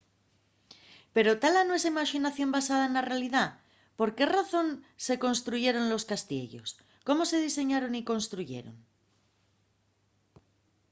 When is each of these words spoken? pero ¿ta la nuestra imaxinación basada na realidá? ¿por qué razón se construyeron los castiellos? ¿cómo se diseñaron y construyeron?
pero 1.15 1.31
¿ta 1.41 1.49
la 1.55 1.67
nuestra 1.69 1.91
imaxinación 1.93 2.49
basada 2.57 2.85
na 2.93 3.05
realidá? 3.09 3.45
¿por 3.99 4.09
qué 4.15 4.25
razón 4.37 4.67
se 5.05 5.15
construyeron 5.25 5.85
los 5.93 6.07
castiellos? 6.11 6.69
¿cómo 7.07 7.23
se 7.29 7.37
diseñaron 7.47 7.93
y 7.99 8.07
construyeron? 8.11 8.75